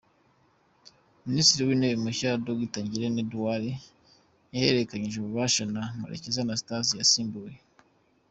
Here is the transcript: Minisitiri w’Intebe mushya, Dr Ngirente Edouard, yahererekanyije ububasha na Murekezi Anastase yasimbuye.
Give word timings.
Minisitiri 1.27 1.61
w’Intebe 1.67 1.97
mushya, 2.05 2.31
Dr 2.45 2.81
Ngirente 2.85 3.21
Edouard, 3.25 3.65
yahererekanyije 4.53 5.15
ububasha 5.19 5.63
na 5.73 5.81
Murekezi 5.99 6.39
Anastase 6.41 6.93
yasimbuye. 6.99 7.57